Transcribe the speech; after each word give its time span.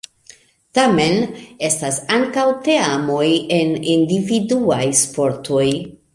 Tamen, 0.77 1.19
estas 1.67 1.99
ankaŭ 2.17 2.47
teamoj 2.69 3.29
en 3.59 3.73
individuaj 3.99 4.83
sportoj. 5.05 5.65